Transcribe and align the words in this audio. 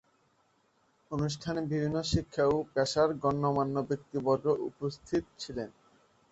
অনুষ্ঠানে 1.11 1.61
বিভিন্ন 1.71 1.97
শিক্ষা 2.11 2.43
ও 2.47 2.67
পেশার 2.73 3.09
গণ্যমান্য 3.23 3.75
ব্যক্তিবর্গ 3.89 4.45
উপস্থিত 4.69 5.23
ছিলেন। 5.39 5.69